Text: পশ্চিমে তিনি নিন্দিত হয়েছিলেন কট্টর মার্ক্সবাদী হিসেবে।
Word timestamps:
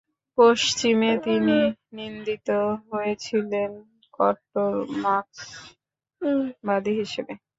পশ্চিমে 0.37 1.11
তিনি 1.25 1.57
নিন্দিত 1.97 2.47
হয়েছিলেন 2.87 3.71
কট্টর 4.13 4.71
মার্ক্সবাদী 5.03 6.63
হিসেবে। 7.01 7.33